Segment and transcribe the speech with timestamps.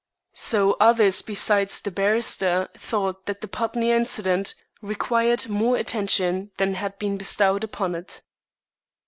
[0.33, 6.97] So others besides the barrister thought that the Putney incident required more attention than had
[6.97, 8.21] been bestowed upon it.